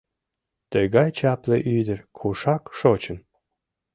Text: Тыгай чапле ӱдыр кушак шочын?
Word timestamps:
Тыгай 0.71 1.09
чапле 1.17 1.57
ӱдыр 1.77 1.99
кушак 2.17 2.63
шочын? 2.79 3.17